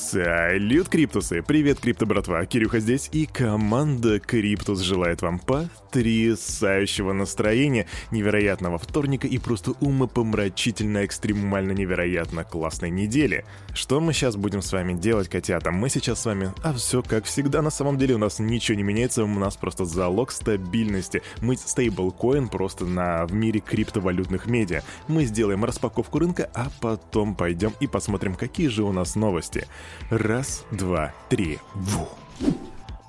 Салют, 0.00 0.88
Криптусы! 0.88 1.42
Привет, 1.42 1.78
Крипто 1.78 2.06
братва! 2.06 2.44
Кирюха 2.46 2.80
здесь, 2.80 3.10
и 3.12 3.26
команда 3.26 4.18
Криптус 4.18 4.80
желает 4.80 5.20
вам 5.20 5.38
потрясающего 5.38 7.12
настроения, 7.12 7.86
невероятного 8.10 8.78
вторника 8.78 9.28
и 9.28 9.36
просто 9.36 9.72
умопомрачительно, 9.80 11.04
экстремально 11.04 11.72
невероятно 11.72 12.44
классной 12.44 12.88
недели. 12.88 13.44
Что 13.74 14.00
мы 14.00 14.14
сейчас 14.14 14.36
будем 14.36 14.62
с 14.62 14.72
вами 14.72 14.94
делать, 14.94 15.28
котята? 15.28 15.70
Мы 15.70 15.90
сейчас 15.90 16.22
с 16.22 16.24
вами... 16.24 16.54
А 16.62 16.72
все 16.72 17.02
как 17.02 17.26
всегда, 17.26 17.60
на 17.60 17.70
самом 17.70 17.98
деле 17.98 18.14
у 18.14 18.18
нас 18.18 18.38
ничего 18.38 18.78
не 18.78 18.82
меняется, 18.82 19.22
у 19.22 19.28
нас 19.28 19.58
просто 19.58 19.84
залог 19.84 20.32
стабильности. 20.32 21.22
Мы 21.42 21.56
стейблкоин 21.56 22.48
просто 22.48 22.86
на, 22.86 23.26
в 23.26 23.34
мире 23.34 23.60
криптовалютных 23.60 24.46
медиа. 24.46 24.80
Мы 25.08 25.26
сделаем 25.26 25.62
распаковку 25.62 26.18
рынка, 26.18 26.50
а 26.54 26.68
потом 26.80 27.34
пойдем 27.34 27.74
и 27.80 27.86
посмотрим, 27.86 28.34
какие 28.34 28.68
же 28.68 28.82
у 28.82 28.92
нас 28.92 29.14
новости. 29.14 29.68
Раз, 30.10 30.64
два, 30.70 31.12
три. 31.28 31.58
Ву. 31.74 32.08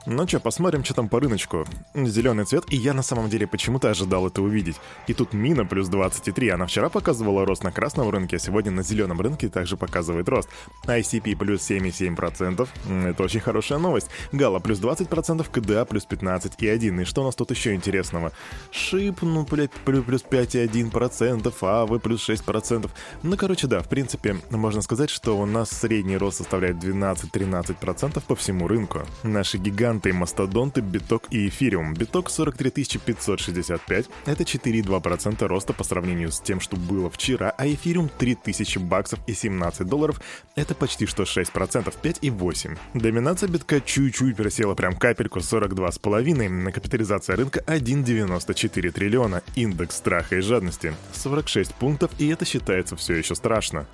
Ну 0.08 0.28
что, 0.28 0.40
посмотрим, 0.40 0.84
что 0.84 0.96
там 0.96 1.10
по 1.10 1.20
рыночку. 1.20 1.64
Зеленый 1.94 2.46
цвет, 2.46 2.64
и 2.70 2.76
я 2.76 2.96
на 2.96 3.04
самом 3.04 3.30
деле 3.30 3.46
почему-то 3.46 3.92
ожидал 3.92 4.26
это 4.26 4.42
увидеть. 4.42 4.78
И 5.06 5.14
тут 5.14 5.34
мина 5.34 5.64
плюс 5.64 5.90
23, 5.90 6.50
она 6.50 6.66
вчера 6.66 6.90
показывала 6.90 7.46
рост 7.46 7.64
на 7.64 7.72
красном 7.72 8.10
рынке, 8.10 8.38
а 8.38 8.40
сегодня 8.40 8.72
на 8.72 8.82
зеленом 8.82 9.22
рынке 9.22 9.48
также 9.48 9.78
показывает 9.78 10.28
рост. 10.28 10.50
ICP 10.88 11.38
плюс 11.38 11.70
7,7%, 11.70 12.68
это 13.12 13.24
очень 13.24 13.42
хорошая 13.42 13.78
новость. 13.78 14.08
Гала 14.32 14.58
плюс 14.58 14.80
20%, 14.80 15.48
КДА 15.52 15.86
плюс 15.86 16.08
15,1%. 16.10 17.02
И 17.04 17.06
что 17.06 17.22
у 17.22 17.26
нас 17.26 17.36
тут 17.36 17.52
еще 17.52 17.76
интересного? 17.76 18.32
Шип, 18.72 19.22
ну, 19.22 19.46
блядь, 19.46 19.72
плюс 19.86 20.26
5,1%, 20.28 21.54
АВ 21.62 22.02
плюс 22.02 22.28
6%. 22.28 22.90
Ну, 23.22 23.38
короче, 23.38 23.68
да, 23.68 23.82
в 23.82 23.88
принципе, 23.88 24.38
можно 24.50 24.82
сказать, 24.82 25.12
что 25.12 25.38
у 25.38 25.46
нас 25.46 25.70
средний 25.70 26.18
рост 26.18 26.38
составляет 26.38 26.78
12-13% 26.78 28.24
по 28.26 28.36
всему 28.36 28.68
рынку. 28.68 29.02
Наши 29.22 29.60
гиганты 29.60 29.91
гиганты, 29.92 30.14
мастодонты, 30.14 30.82
биток 30.82 31.24
и 31.32 31.48
эфириум. 31.48 31.94
Биток 31.94 32.30
43 32.30 32.72
565, 33.06 34.06
это 34.26 34.44
4,2% 34.44 35.48
роста 35.48 35.74
по 35.74 35.84
сравнению 35.84 36.32
с 36.32 36.40
тем, 36.40 36.62
что 36.62 36.78
было 36.78 37.10
вчера, 37.10 37.54
а 37.58 37.68
эфириум 37.68 38.10
3000 38.18 38.78
баксов 38.80 39.20
и 39.28 39.34
17 39.34 39.86
долларов, 39.88 40.22
это 40.56 40.76
почти 40.76 41.06
что 41.06 41.24
6%, 41.24 41.94
5,8. 42.02 42.78
Доминация 42.94 43.50
битка 43.50 43.82
чуть-чуть 43.82 44.38
просела 44.38 44.76
прям 44.76 44.96
капельку 44.96 45.40
42,5, 45.40 46.50
на 46.50 46.72
капитализация 46.72 47.36
рынка 47.36 47.62
1,94 47.68 48.92
триллиона, 48.92 49.44
индекс 49.56 49.98
страха 49.98 50.38
и 50.38 50.42
жадности 50.42 50.94
46 51.14 51.76
пунктов, 51.76 52.12
и 52.18 52.30
это 52.30 52.46
считается 52.46 52.96
все 52.96 53.16
еще 53.16 53.36
страшно. 53.36 53.86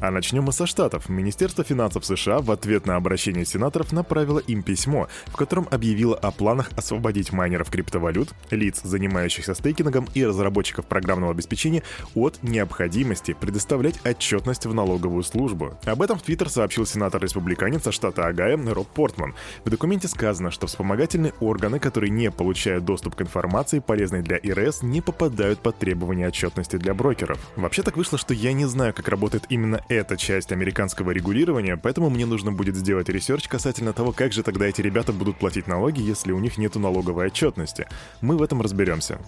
А 0.00 0.12
начнем 0.12 0.44
мы 0.44 0.52
со 0.52 0.66
Штатов. 0.66 1.08
Министерство 1.08 1.64
финансов 1.64 2.04
США 2.04 2.38
в 2.38 2.52
ответ 2.52 2.86
на 2.86 2.94
обращение 2.94 3.44
сенаторов 3.44 3.90
направило 3.90 4.38
им 4.38 4.62
письмо, 4.62 5.08
в 5.26 5.36
котором 5.36 5.66
объявило 5.72 6.16
о 6.16 6.30
планах 6.30 6.70
освободить 6.76 7.32
майнеров 7.32 7.68
криптовалют, 7.68 8.32
лиц, 8.52 8.80
занимающихся 8.84 9.54
стейкингом 9.54 10.06
и 10.14 10.24
разработчиков 10.24 10.86
программного 10.86 11.32
обеспечения 11.32 11.82
от 12.14 12.40
необходимости 12.42 13.34
предоставлять 13.38 13.98
отчетность 14.06 14.66
в 14.66 14.74
налоговую 14.74 15.24
службу. 15.24 15.76
Об 15.84 16.00
этом 16.00 16.16
в 16.16 16.22
Твиттер 16.22 16.48
сообщил 16.48 16.86
сенатор-республиканец 16.86 17.82
со 17.82 17.90
штата 17.90 18.26
Огайо 18.26 18.56
Роб 18.72 18.88
Портман. 18.88 19.34
В 19.64 19.70
документе 19.70 20.06
сказано, 20.06 20.52
что 20.52 20.68
вспомогательные 20.68 21.32
органы, 21.40 21.80
которые 21.80 22.10
не 22.10 22.30
получают 22.30 22.84
доступ 22.84 23.16
к 23.16 23.22
информации, 23.22 23.80
полезной 23.80 24.22
для 24.22 24.36
IRS, 24.36 24.82
не 24.82 25.00
попадают 25.00 25.58
под 25.58 25.76
требования 25.78 26.28
отчетности 26.28 26.76
для 26.76 26.94
брокеров. 26.94 27.38
Вообще 27.56 27.82
так 27.82 27.96
вышло, 27.96 28.16
что 28.16 28.32
я 28.32 28.52
не 28.52 28.66
знаю, 28.66 28.94
как 28.94 29.08
работает 29.08 29.44
именно 29.48 29.80
эта 29.88 30.16
часть 30.16 30.52
американского 30.52 31.10
регулирования, 31.10 31.76
поэтому 31.76 32.10
мне 32.10 32.26
нужно 32.26 32.52
будет 32.52 32.76
сделать 32.76 33.08
research 33.08 33.48
касательно 33.48 33.92
того, 33.92 34.12
как 34.12 34.32
же 34.32 34.42
тогда 34.42 34.66
эти 34.66 34.80
ребята 34.80 35.12
будут 35.12 35.38
платить 35.38 35.66
налоги, 35.66 36.00
если 36.00 36.32
у 36.32 36.38
них 36.38 36.58
нет 36.58 36.74
налоговой 36.76 37.26
отчетности. 37.26 37.86
Мы 38.20 38.36
в 38.36 38.42
этом 38.42 38.60
разберемся. 38.60 39.18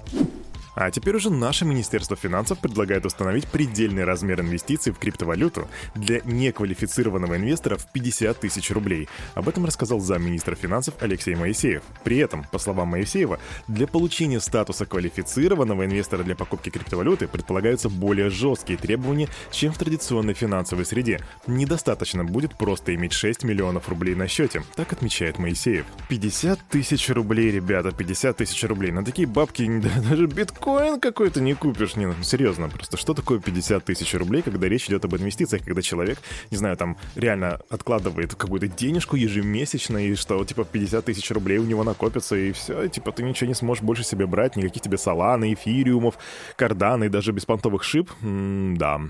А 0.74 0.90
теперь 0.90 1.16
уже 1.16 1.30
наше 1.30 1.64
Министерство 1.64 2.16
финансов 2.16 2.58
предлагает 2.58 3.04
установить 3.04 3.46
предельный 3.46 4.04
размер 4.04 4.40
инвестиций 4.40 4.92
в 4.92 4.98
криптовалюту 4.98 5.68
для 5.94 6.20
неквалифицированного 6.24 7.36
инвестора 7.36 7.76
в 7.76 7.90
50 7.92 8.38
тысяч 8.38 8.70
рублей. 8.70 9.08
Об 9.34 9.48
этом 9.48 9.64
рассказал 9.66 10.00
замминистра 10.00 10.54
финансов 10.54 10.94
Алексей 11.00 11.34
Моисеев. 11.34 11.82
При 12.04 12.18
этом, 12.18 12.44
по 12.50 12.58
словам 12.58 12.88
Моисеева, 12.88 13.40
для 13.68 13.86
получения 13.86 14.40
статуса 14.40 14.86
квалифицированного 14.86 15.84
инвестора 15.84 16.22
для 16.22 16.36
покупки 16.36 16.70
криптовалюты 16.70 17.28
предполагаются 17.28 17.88
более 17.88 18.30
жесткие 18.30 18.78
требования, 18.78 19.28
чем 19.50 19.72
в 19.72 19.78
традиционной 19.78 20.34
финансовой 20.34 20.86
среде. 20.86 21.20
Недостаточно 21.46 22.24
будет 22.24 22.56
просто 22.56 22.94
иметь 22.94 23.12
6 23.12 23.44
миллионов 23.44 23.88
рублей 23.88 24.14
на 24.14 24.28
счете, 24.28 24.62
так 24.76 24.92
отмечает 24.92 25.38
Моисеев. 25.38 25.84
50 26.08 26.60
тысяч 26.68 27.08
рублей, 27.10 27.50
ребята, 27.50 27.90
50 27.92 28.36
тысяч 28.36 28.62
рублей. 28.64 28.92
На 28.92 29.04
такие 29.04 29.26
бабки 29.26 29.68
даже 30.08 30.26
биткоин 30.26 30.59
биткоин 30.60 31.00
какой-то 31.00 31.40
не 31.40 31.54
купишь. 31.54 31.96
Не, 31.96 32.06
ну, 32.06 32.14
серьезно, 32.22 32.68
просто 32.68 32.96
что 32.96 33.14
такое 33.14 33.40
50 33.40 33.84
тысяч 33.84 34.12
рублей, 34.14 34.42
когда 34.42 34.68
речь 34.68 34.86
идет 34.86 35.04
об 35.04 35.16
инвестициях, 35.16 35.64
когда 35.64 35.80
человек, 35.80 36.18
не 36.50 36.56
знаю, 36.56 36.76
там 36.76 36.98
реально 37.16 37.60
откладывает 37.70 38.34
какую-то 38.34 38.68
денежку 38.68 39.16
ежемесячно, 39.16 39.98
и 39.98 40.14
что, 40.14 40.44
типа, 40.44 40.64
50 40.64 41.04
тысяч 41.04 41.30
рублей 41.30 41.58
у 41.58 41.64
него 41.64 41.82
накопится, 41.82 42.36
и 42.36 42.52
все, 42.52 42.88
типа, 42.88 43.12
ты 43.12 43.22
ничего 43.22 43.48
не 43.48 43.54
сможешь 43.54 43.82
больше 43.82 44.04
себе 44.04 44.26
брать, 44.26 44.56
никаких 44.56 44.82
тебе 44.82 44.98
саланы, 44.98 45.54
эфириумов, 45.54 46.18
карданы, 46.56 47.08
даже 47.08 47.32
беспонтовых 47.32 47.82
шип. 47.82 48.10
М-да. 48.22 49.00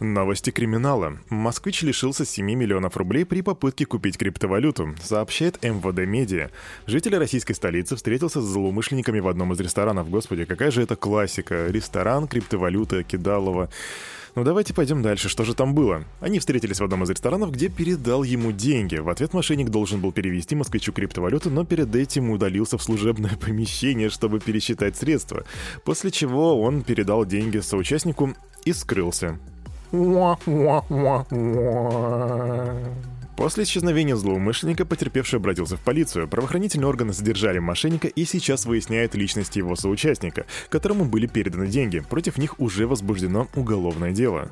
Новости 0.00 0.48
криминала. 0.48 1.18
Москвич 1.28 1.82
лишился 1.82 2.24
7 2.24 2.46
миллионов 2.46 2.96
рублей 2.96 3.26
при 3.26 3.42
попытке 3.42 3.84
купить 3.84 4.16
криптовалюту, 4.16 4.94
сообщает 5.02 5.62
МВД 5.62 6.06
Медиа. 6.06 6.50
Житель 6.86 7.16
российской 7.18 7.52
столицы 7.52 7.96
встретился 7.96 8.40
с 8.40 8.46
злоумышленниками 8.46 9.20
в 9.20 9.28
одном 9.28 9.52
из 9.52 9.60
ресторанов. 9.60 10.08
Господи, 10.08 10.46
какая 10.46 10.70
же 10.70 10.80
это 10.82 10.96
классика. 10.96 11.66
Ресторан, 11.68 12.28
криптовалюта, 12.28 13.02
кидалово. 13.02 13.68
Ну 14.36 14.44
давайте 14.44 14.72
пойдем 14.72 15.02
дальше, 15.02 15.28
что 15.28 15.44
же 15.44 15.54
там 15.54 15.74
было? 15.74 16.04
Они 16.20 16.38
встретились 16.38 16.80
в 16.80 16.84
одном 16.84 17.02
из 17.02 17.10
ресторанов, 17.10 17.50
где 17.50 17.68
передал 17.68 18.22
ему 18.22 18.52
деньги. 18.52 18.96
В 18.96 19.10
ответ 19.10 19.34
мошенник 19.34 19.68
должен 19.68 20.00
был 20.00 20.12
перевести 20.12 20.54
москвичу 20.54 20.92
криптовалюту, 20.92 21.50
но 21.50 21.66
перед 21.66 21.94
этим 21.94 22.30
удалился 22.30 22.78
в 22.78 22.82
служебное 22.82 23.36
помещение, 23.40 24.08
чтобы 24.08 24.40
пересчитать 24.40 24.96
средства. 24.96 25.44
После 25.84 26.10
чего 26.10 26.58
он 26.58 26.84
передал 26.84 27.26
деньги 27.26 27.58
соучастнику 27.58 28.34
и 28.64 28.72
скрылся. 28.72 29.38
После 33.36 33.64
исчезновения 33.64 34.16
злоумышленника 34.16 34.84
потерпевший 34.84 35.38
обратился 35.38 35.78
в 35.78 35.80
полицию. 35.80 36.28
Правоохранительные 36.28 36.88
органы 36.88 37.14
задержали 37.14 37.58
мошенника 37.58 38.06
и 38.06 38.26
сейчас 38.26 38.66
выясняют 38.66 39.14
личность 39.14 39.56
его 39.56 39.76
соучастника, 39.76 40.44
которому 40.68 41.06
были 41.06 41.26
переданы 41.26 41.66
деньги. 41.66 42.00
Против 42.00 42.36
них 42.36 42.60
уже 42.60 42.86
возбуждено 42.86 43.48
уголовное 43.54 44.12
дело. 44.12 44.50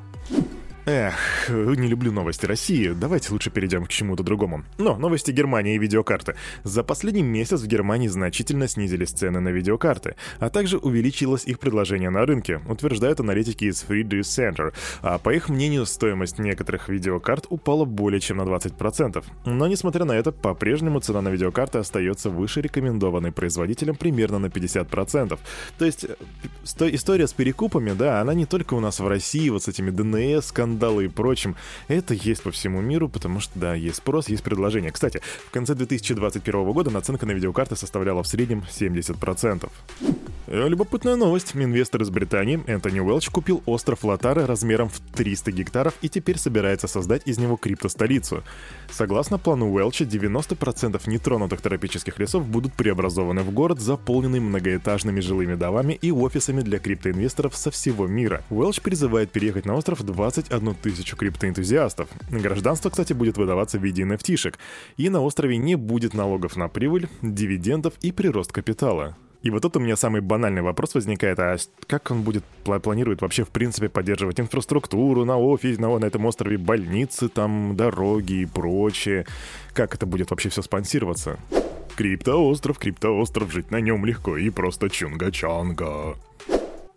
Эх, 0.91 1.51
не 1.51 1.87
люблю 1.87 2.11
новости 2.11 2.47
России. 2.47 2.95
Давайте 2.99 3.31
лучше 3.35 3.51
перейдем 3.51 3.85
к 3.85 3.91
чему-то 3.91 4.23
другому. 4.23 4.65
Но 4.79 4.97
новости 4.97 5.31
Германии 5.31 5.75
и 5.75 5.79
видеокарты. 5.79 6.35
За 6.65 6.83
последний 6.83 7.23
месяц 7.23 7.61
в 7.61 7.67
Германии 7.67 8.09
значительно 8.09 8.69
снизились 8.69 9.11
цены 9.11 9.41
на 9.41 9.51
видеокарты, 9.51 10.17
а 10.39 10.49
также 10.49 10.79
увеличилось 10.79 11.45
их 11.45 11.59
предложение 11.59 12.09
на 12.09 12.25
рынке, 12.25 12.63
утверждают 12.67 13.21
аналитики 13.21 13.67
из 13.67 13.85
Friedrich 13.87 14.21
Center. 14.21 14.73
А 15.03 15.19
по 15.19 15.29
их 15.29 15.51
мнению, 15.51 15.85
стоимость 15.85 16.39
некоторых 16.39 16.89
видеокарт 16.89 17.45
упала 17.51 17.85
более 17.85 18.21
чем 18.21 18.39
на 18.39 18.45
20%. 18.45 19.23
Но 19.45 19.67
несмотря 19.67 20.07
на 20.07 20.13
это, 20.13 20.33
по-прежнему 20.33 21.01
цена 21.01 21.21
на 21.21 21.29
видеокарты 21.29 21.81
остается 21.81 22.31
выше 22.31 22.63
рекомендованной 22.63 23.31
производителем 23.31 23.95
примерно 23.95 24.39
на 24.39 24.47
50%. 24.47 25.39
То 25.79 25.85
есть 25.85 26.07
история 26.65 27.27
с 27.27 27.35
перекупами, 27.35 27.91
да, 27.91 28.23
она 28.23 28.33
не 28.33 28.47
только 28.47 28.73
у 28.73 28.81
нас 28.81 29.01
в 29.01 29.07
России, 29.07 29.51
вот 29.51 29.65
с 29.65 29.69
этими 29.69 29.91
ДНС, 29.91 30.47
скандалами, 30.47 30.78
скандалы 30.79 31.07
и 31.07 31.09
прочим, 31.09 31.57
это 31.89 32.15
есть 32.15 32.43
по 32.43 32.51
всему 32.51 32.81
миру, 32.81 33.09
потому 33.09 33.41
что, 33.41 33.59
да, 33.59 33.75
есть 33.75 33.97
спрос, 33.97 34.29
есть 34.29 34.43
предложение. 34.43 34.93
Кстати, 34.93 35.21
в 35.49 35.51
конце 35.51 35.75
2021 35.75 36.73
года 36.73 36.91
наценка 36.91 37.27
на 37.27 37.33
видеокарты 37.33 37.77
составляла 37.77 38.23
в 38.23 38.29
среднем 38.29 38.65
70%. 38.71 39.69
Э, 40.51 40.69
любопытная 40.69 41.17
новость. 41.17 41.55
Инвестор 41.55 42.03
из 42.03 42.11
Британии 42.11 42.63
Энтони 42.67 43.01
Уэлч 43.01 43.29
купил 43.29 43.63
остров 43.67 44.05
Латара 44.05 44.47
размером 44.47 44.89
в 44.89 45.01
300 45.15 45.53
гектаров 45.53 45.95
и 46.01 46.09
теперь 46.09 46.39
собирается 46.39 46.89
создать 46.89 47.23
из 47.27 47.39
него 47.39 47.57
криптостолицу. 47.57 48.43
Согласно 48.91 49.39
плану 49.39 49.71
Уэлча, 49.71 50.05
90% 50.05 51.03
нетронутых 51.07 51.61
тропических 51.61 52.19
лесов 52.19 52.47
будут 52.47 52.73
преобразованы 52.73 53.43
в 53.43 53.51
город, 53.51 53.81
заполненный 53.81 54.41
многоэтажными 54.41 55.21
жилыми 55.21 55.55
домами 55.55 55.99
и 56.01 56.11
офисами 56.11 56.63
для 56.63 56.79
криптоинвесторов 56.79 57.55
со 57.55 57.71
всего 57.71 58.07
мира. 58.07 58.43
Уэлч 58.49 58.81
призывает 58.81 59.31
переехать 59.31 59.67
на 59.67 59.75
остров 59.75 60.03
21 60.03 60.68
тысячу 60.75 61.17
криптоэнтузиастов. 61.17 62.09
Гражданство, 62.31 62.91
кстати, 62.91 63.13
будет 63.13 63.37
выдаваться 63.37 63.79
в 63.79 63.85
виде 63.85 64.03
nft 64.03 64.55
И 64.97 65.09
на 65.09 65.21
острове 65.21 65.57
не 65.57 65.77
будет 65.77 66.15
налогов 66.15 66.57
на 66.57 66.69
прибыль, 66.69 67.09
дивидендов 67.23 67.95
и 68.01 68.13
прирост 68.13 68.53
капитала. 68.53 69.17
И 69.43 69.51
вот 69.51 69.63
тут 69.63 69.77
у 69.77 69.81
меня 69.81 69.97
самый 69.97 70.21
банальный 70.21 70.63
вопрос 70.63 70.95
возникает, 70.95 71.39
а 71.39 71.57
как 71.87 72.11
он 72.11 72.23
будет, 72.23 72.45
планирует 72.83 73.23
вообще 73.23 73.45
в 73.45 73.51
принципе 73.51 73.89
поддерживать 73.89 74.41
инфраструктуру 74.41 75.25
на 75.25 75.39
офисе, 75.39 75.81
на, 75.81 75.97
на 75.97 76.07
этом 76.07 76.27
острове, 76.27 76.59
больницы, 76.59 77.29
там, 77.29 77.77
дороги 77.77 78.43
и 78.43 78.47
прочее? 78.47 79.27
Как 79.75 79.95
это 79.95 80.07
будет 80.07 80.31
вообще 80.31 80.49
все 80.49 80.63
спонсироваться? 80.63 81.39
Криптоостров, 81.97 82.79
криптоостров, 82.79 83.53
жить 83.53 83.71
на 83.71 83.81
нем 83.81 84.05
легко 84.05 84.37
и 84.37 84.51
просто 84.51 84.87
чунга-чанга. 84.87 86.17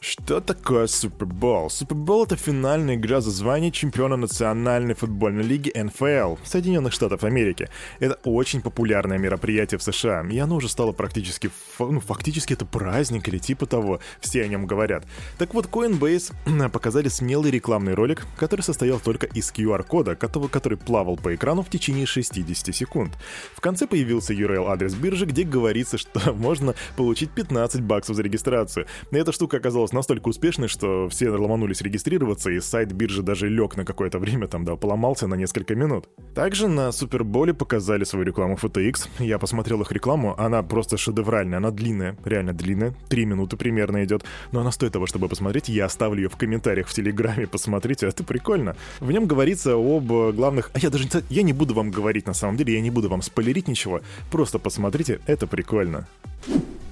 Что 0.03 0.41
такое 0.41 0.87
Супербол? 0.87 1.69
Супербол— 1.69 2.23
это 2.25 2.35
финальная 2.35 2.95
игра 2.95 3.21
за 3.21 3.29
звание 3.29 3.71
чемпиона 3.71 4.15
Национальной 4.15 4.95
футбольной 4.95 5.43
лиги 5.43 5.71
НФЛ 5.75 6.43
Соединенных 6.43 6.91
Штатов 6.91 7.23
Америки. 7.23 7.69
Это 7.99 8.17
очень 8.23 8.63
популярное 8.63 9.19
мероприятие 9.19 9.77
в 9.77 9.83
США, 9.83 10.25
и 10.27 10.39
оно 10.39 10.55
уже 10.55 10.69
стало 10.69 10.91
практически, 10.91 11.51
ну, 11.77 11.99
фактически 11.99 12.53
это 12.53 12.65
праздник 12.65 13.27
или 13.27 13.37
типа 13.37 13.67
того, 13.67 13.99
все 14.19 14.43
о 14.43 14.47
нем 14.47 14.65
говорят. 14.65 15.05
Так 15.37 15.53
вот, 15.53 15.67
Coinbase 15.67 16.33
показали 16.69 17.07
смелый 17.07 17.51
рекламный 17.51 17.93
ролик, 17.93 18.25
который 18.37 18.61
состоял 18.61 18.99
только 18.99 19.27
из 19.27 19.51
QR-кода, 19.51 20.15
который, 20.15 20.77
плавал 20.77 21.15
по 21.15 21.35
экрану 21.35 21.61
в 21.61 21.69
течение 21.69 22.07
60 22.07 22.73
секунд. 22.73 23.15
В 23.53 23.61
конце 23.61 23.85
появился 23.85 24.33
URL-адрес 24.33 24.95
биржи, 24.95 25.27
где 25.27 25.43
говорится, 25.43 25.99
что 25.99 26.33
можно 26.33 26.73
получить 26.97 27.29
15 27.29 27.81
баксов 27.81 28.15
за 28.15 28.23
регистрацию. 28.23 28.87
Эта 29.11 29.31
штука 29.31 29.57
оказалась 29.57 29.90
оказалась 29.91 29.93
настолько 29.93 30.29
успешной, 30.29 30.67
что 30.67 31.07
все 31.09 31.29
ломанулись 31.29 31.81
регистрироваться, 31.81 32.49
и 32.49 32.59
сайт 32.59 32.91
биржи 32.93 33.21
даже 33.21 33.49
лег 33.49 33.77
на 33.77 33.85
какое-то 33.85 34.19
время, 34.19 34.47
там, 34.47 34.65
да, 34.65 34.75
поломался 34.75 35.27
на 35.27 35.35
несколько 35.35 35.75
минут. 35.75 36.07
Также 36.33 36.67
на 36.67 36.91
Суперболе 36.91 37.53
показали 37.53 38.05
свою 38.05 38.25
рекламу 38.25 38.55
FTX. 38.55 39.09
Я 39.19 39.37
посмотрел 39.37 39.81
их 39.81 39.91
рекламу, 39.91 40.35
она 40.37 40.63
просто 40.63 40.97
шедевральная, 40.97 41.57
она 41.57 41.71
длинная, 41.71 42.15
реально 42.25 42.53
длинная, 42.53 42.93
три 43.09 43.25
минуты 43.25 43.57
примерно 43.57 44.03
идет, 44.03 44.23
но 44.51 44.61
она 44.61 44.71
стоит 44.71 44.93
того, 44.93 45.05
чтобы 45.05 45.27
посмотреть. 45.27 45.69
Я 45.69 45.85
оставлю 45.85 46.21
ее 46.21 46.29
в 46.29 46.37
комментариях 46.37 46.87
в 46.87 46.93
Телеграме, 46.93 47.47
посмотрите, 47.47 48.07
это 48.07 48.23
прикольно. 48.23 48.75
В 48.99 49.11
нем 49.11 49.25
говорится 49.27 49.75
об 49.75 50.07
главных... 50.35 50.71
А 50.73 50.79
я 50.79 50.89
даже 50.89 51.07
я 51.29 51.43
не 51.43 51.53
буду 51.53 51.73
вам 51.73 51.91
говорить 51.91 52.27
на 52.27 52.33
самом 52.33 52.57
деле, 52.57 52.73
я 52.73 52.81
не 52.81 52.91
буду 52.91 53.09
вам 53.09 53.21
спойлерить 53.21 53.67
ничего, 53.67 54.01
просто 54.31 54.59
посмотрите, 54.59 55.19
это 55.27 55.47
прикольно. 55.47 56.07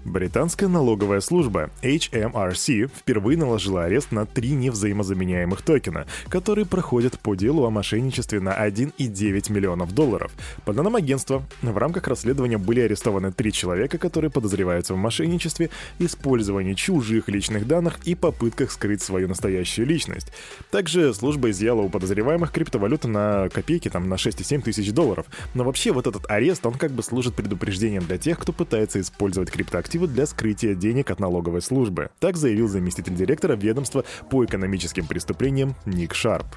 Британская 0.09 0.67
налоговая 0.67 1.19
служба 1.19 1.69
HMRC 1.83 2.87
впервые 2.87 3.37
наложила 3.37 3.83
арест 3.83 4.11
на 4.11 4.25
три 4.25 4.49
невзаимозаменяемых 4.53 5.61
токена, 5.61 6.07
которые 6.29 6.65
проходят 6.65 7.19
по 7.19 7.35
делу 7.35 7.63
о 7.63 7.69
мошенничестве 7.69 8.39
на 8.39 8.49
1,9 8.49 9.51
миллионов 9.51 9.93
долларов. 9.93 10.31
По 10.65 10.73
данным 10.73 10.95
агентства, 10.95 11.43
в 11.61 11.77
рамках 11.77 12.07
расследования 12.07 12.57
были 12.57 12.79
арестованы 12.79 13.31
три 13.31 13.53
человека, 13.53 13.99
которые 13.99 14.31
подозреваются 14.31 14.95
в 14.95 14.97
мошенничестве, 14.97 15.69
использовании 15.99 16.73
чужих 16.73 17.29
личных 17.29 17.67
данных 17.67 17.99
и 18.05 18.15
попытках 18.15 18.71
скрыть 18.71 19.03
свою 19.03 19.27
настоящую 19.27 19.85
личность. 19.85 20.33
Также 20.71 21.13
служба 21.13 21.51
изъяла 21.51 21.81
у 21.81 21.89
подозреваемых 21.89 22.51
криптовалюты 22.51 23.07
на 23.07 23.47
копейки, 23.49 23.89
там 23.89 24.09
на 24.09 24.15
6,7 24.15 24.63
тысяч 24.63 24.91
долларов. 24.91 25.27
Но 25.53 25.63
вообще 25.63 25.91
вот 25.91 26.07
этот 26.07 26.27
арест, 26.31 26.65
он 26.65 26.73
как 26.73 26.93
бы 26.93 27.03
служит 27.03 27.35
предупреждением 27.35 28.05
для 28.05 28.17
тех, 28.17 28.39
кто 28.39 28.51
пытается 28.53 28.99
использовать 28.99 29.51
криптоактивы 29.51 29.98
активы 29.99 30.07
для 30.07 30.25
скрытия 30.25 30.75
денег 30.75 31.11
от 31.11 31.19
налоговой 31.19 31.61
службы. 31.61 32.09
Так 32.19 32.37
заявил 32.37 32.67
заместитель 32.67 33.15
директора 33.15 33.55
ведомства 33.55 34.03
по 34.29 34.45
экономическим 34.45 35.05
преступлениям 35.05 35.75
Ник 35.85 36.13
Шарп. 36.13 36.47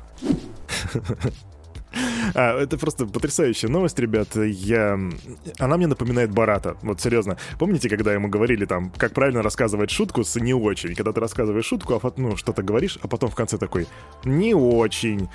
А, 2.34 2.58
это 2.58 2.78
просто 2.78 3.04
потрясающая 3.04 3.68
новость, 3.68 3.98
ребят. 3.98 4.34
Я... 4.36 4.98
Она 5.58 5.76
мне 5.76 5.86
напоминает 5.86 6.30
Барата. 6.30 6.76
Вот 6.80 7.02
серьезно. 7.02 7.36
Помните, 7.58 7.90
когда 7.90 8.14
ему 8.14 8.28
говорили 8.28 8.64
там, 8.64 8.90
как 8.96 9.12
правильно 9.12 9.42
рассказывать 9.42 9.90
шутку 9.90 10.24
с 10.24 10.40
не 10.40 10.54
очень? 10.54 10.94
Когда 10.94 11.12
ты 11.12 11.20
рассказываешь 11.20 11.66
шутку, 11.66 12.00
а 12.02 12.12
ну, 12.16 12.38
что-то 12.38 12.62
говоришь, 12.62 12.98
а 13.02 13.08
потом 13.08 13.28
в 13.28 13.34
конце 13.34 13.58
такой 13.58 13.86
«не 14.24 14.54
очень». 14.54 15.28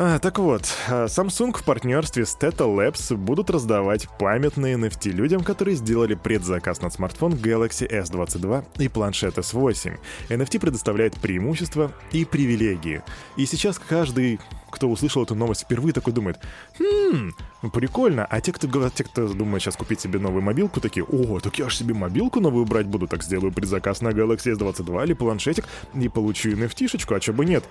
А, 0.00 0.20
так 0.20 0.38
вот, 0.38 0.62
а, 0.88 1.06
Samsung 1.06 1.58
в 1.58 1.64
партнерстве 1.64 2.24
с 2.24 2.36
Teta 2.36 2.72
Labs 2.72 3.16
будут 3.16 3.50
раздавать 3.50 4.06
памятные 4.20 4.76
NFT 4.76 5.10
людям, 5.10 5.42
которые 5.42 5.74
сделали 5.74 6.14
предзаказ 6.14 6.80
на 6.82 6.88
смартфон 6.88 7.32
Galaxy 7.32 7.90
S22 7.90 8.64
и 8.78 8.86
планшет 8.86 9.38
S8. 9.38 9.98
NFT 10.28 10.60
предоставляет 10.60 11.16
преимущества 11.16 11.90
и 12.12 12.24
привилегии. 12.24 13.02
И 13.36 13.44
сейчас 13.44 13.80
каждый 13.80 14.38
кто 14.70 14.88
услышал 14.88 15.22
эту 15.22 15.34
новость 15.34 15.62
впервые, 15.62 15.92
такой 15.92 16.12
думает, 16.12 16.38
хм, 16.78 17.32
прикольно. 17.72 18.24
А 18.24 18.40
те, 18.40 18.52
кто, 18.52 18.68
те, 18.90 19.02
кто 19.02 19.26
думает 19.26 19.62
сейчас 19.62 19.76
купить 19.76 19.98
себе 19.98 20.18
новую 20.18 20.42
мобилку, 20.42 20.80
такие, 20.80 21.04
о, 21.04 21.40
так 21.40 21.58
я 21.58 21.68
ж 21.68 21.74
себе 21.74 21.94
мобилку 21.94 22.38
новую 22.38 22.66
брать 22.66 22.86
буду, 22.86 23.08
так 23.08 23.24
сделаю 23.24 23.50
предзаказ 23.50 24.02
на 24.02 24.10
Galaxy 24.10 24.54
S22 24.54 25.04
или 25.04 25.14
планшетик 25.14 25.64
и 25.94 26.08
получу 26.08 26.50
NFT-шечку, 26.50 27.16
а 27.16 27.20
чё 27.20 27.32
бы 27.32 27.46
нет. 27.46 27.64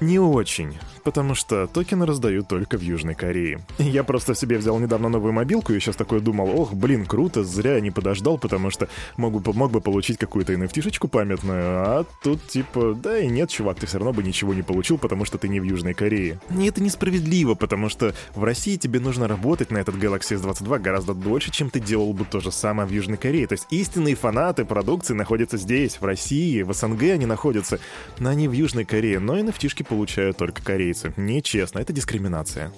Не 0.00 0.18
очень, 0.18 0.78
потому 1.04 1.34
что 1.34 1.66
токены 1.66 2.06
раздают 2.06 2.48
только 2.48 2.78
в 2.78 2.80
Южной 2.80 3.14
Корее. 3.14 3.60
Я 3.78 4.02
просто 4.02 4.34
себе 4.34 4.56
взял 4.56 4.78
недавно 4.78 5.10
новую 5.10 5.34
мобилку 5.34 5.74
и 5.74 5.80
сейчас 5.80 5.96
такой 5.96 6.20
думал, 6.20 6.58
ох, 6.58 6.72
блин, 6.72 7.04
круто, 7.04 7.44
зря 7.44 7.74
я 7.74 7.80
не 7.80 7.90
подождал, 7.90 8.38
потому 8.38 8.70
что 8.70 8.88
мог 9.18 9.38
бы, 9.40 9.52
мог 9.52 9.70
бы 9.70 9.82
получить 9.82 10.16
какую-то 10.16 10.54
NFT-шечку 10.54 11.08
памятную, 11.08 11.60
а 11.62 12.04
тут 12.22 12.46
типа, 12.48 12.94
да 12.94 13.18
и 13.18 13.28
нет, 13.28 13.50
чувак, 13.50 13.78
ты 13.78 13.86
все 13.86 13.98
равно 13.98 14.14
бы 14.14 14.22
ничего 14.22 14.54
не 14.54 14.62
получил, 14.62 14.96
потому 14.96 15.26
что 15.26 15.36
ты 15.36 15.48
не 15.48 15.60
в 15.60 15.64
Южной 15.64 15.92
Корее. 15.92 16.40
И 16.50 16.64
это 16.64 16.82
несправедливо, 16.82 17.54
потому 17.54 17.90
что 17.90 18.14
в 18.34 18.42
России 18.42 18.76
тебе 18.76 19.00
нужно 19.00 19.28
работать 19.28 19.70
на 19.70 19.78
этот 19.78 19.96
Galaxy 19.96 20.40
S22 20.40 20.78
гораздо 20.78 21.12
дольше, 21.12 21.50
чем 21.50 21.68
ты 21.68 21.78
делал 21.78 22.14
бы 22.14 22.24
то 22.24 22.40
же 22.40 22.50
самое 22.50 22.88
в 22.88 22.92
Южной 22.92 23.18
Корее. 23.18 23.46
То 23.46 23.52
есть 23.52 23.66
истинные 23.68 24.14
фанаты 24.14 24.64
продукции 24.64 25.12
находятся 25.12 25.58
здесь, 25.58 26.00
в 26.00 26.04
России, 26.06 26.62
в 26.62 26.72
СНГ 26.72 27.02
они 27.02 27.26
находятся, 27.26 27.80
но 28.18 28.30
они 28.30 28.48
в 28.48 28.52
Южной 28.52 28.86
Корее, 28.86 29.18
но 29.18 29.38
NFT-шки 29.38 29.89
получают 29.90 30.36
только 30.36 30.62
корейцы. 30.62 31.12
Нечестно, 31.16 31.80
это 31.80 31.92
дискриминация. 31.92 32.72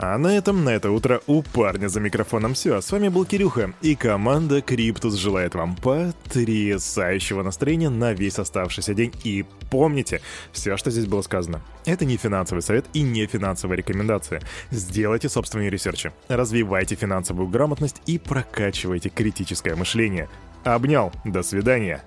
А 0.00 0.16
на 0.16 0.28
этом, 0.28 0.62
на 0.62 0.68
это 0.68 0.92
утро 0.92 1.20
у 1.26 1.42
парня 1.42 1.88
за 1.88 1.98
микрофоном 1.98 2.54
все. 2.54 2.80
С 2.80 2.92
вами 2.92 3.08
был 3.08 3.24
Кирюха, 3.24 3.74
и 3.82 3.96
команда 3.96 4.62
Криптус 4.62 5.14
желает 5.14 5.56
вам 5.56 5.74
потрясающего 5.74 7.42
настроения 7.42 7.90
на 7.90 8.12
весь 8.12 8.38
оставшийся 8.38 8.94
день. 8.94 9.12
И 9.24 9.44
помните, 9.72 10.20
все, 10.52 10.76
что 10.76 10.92
здесь 10.92 11.06
было 11.06 11.22
сказано, 11.22 11.62
это 11.84 12.04
не 12.04 12.16
финансовый 12.16 12.60
совет 12.60 12.86
и 12.92 13.02
не 13.02 13.26
финансовая 13.26 13.76
рекомендация. 13.76 14.40
Сделайте 14.70 15.28
собственные 15.28 15.68
ресерчи, 15.68 16.12
развивайте 16.28 16.94
финансовую 16.94 17.48
грамотность 17.48 18.00
и 18.06 18.18
прокачивайте 18.18 19.08
критическое 19.08 19.74
мышление. 19.74 20.28
Обнял, 20.62 21.12
до 21.24 21.42
свидания. 21.42 22.04